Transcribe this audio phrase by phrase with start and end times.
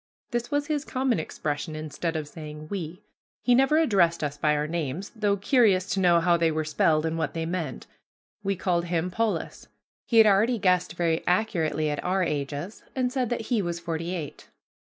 [0.31, 3.03] This was his common expression instead of saying "we."
[3.43, 7.05] He never addressed us by our names, though curious to know how they were spelled
[7.05, 7.85] and what they meant.
[8.43, 9.67] We called him Polis.
[10.07, 14.15] He had already guessed very accurately at our ages, and said that he was forty
[14.15, 14.47] eight.